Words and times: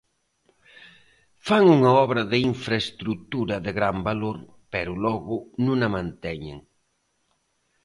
Fan 1.47 1.63
unha 1.75 1.91
obra 2.05 2.21
de 2.31 2.37
infraestrutura 2.51 3.55
de 3.65 3.71
gran 3.77 3.97
valor 4.09 4.37
pero 4.73 4.91
logo 5.05 5.37
non 5.65 5.77
o 5.87 5.89
manteñen. 5.97 6.59